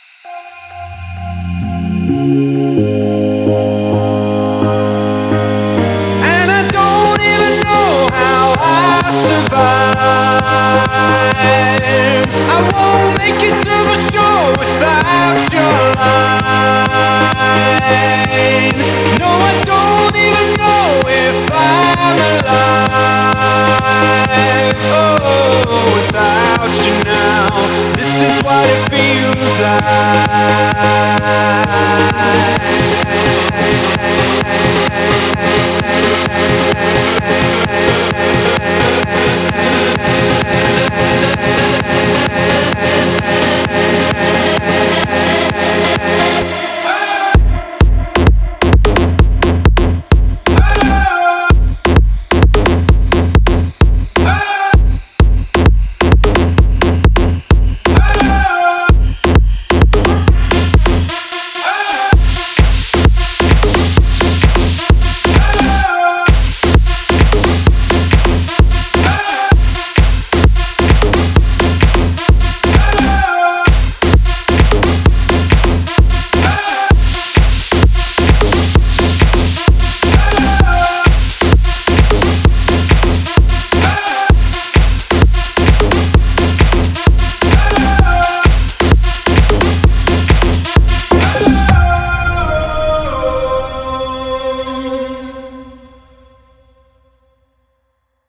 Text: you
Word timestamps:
you 0.00 0.67